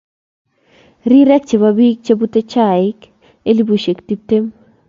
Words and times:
Rirek 1.09 1.43
che 1.47 1.57
bo 1.61 1.69
biik 1.77 1.97
chebute 2.05 2.41
chaik 2.51 2.99
elubushe 3.49 3.91
tiptem. 4.07 4.45